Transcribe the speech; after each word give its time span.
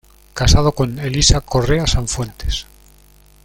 Casado 0.33 0.71
con 0.71 0.97
"Elisa 0.97 1.41
Correa 1.41 1.85
Sanfuentes". 1.85 2.65